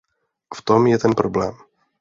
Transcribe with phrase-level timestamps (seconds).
[0.49, 1.53] A v tom je ten problém.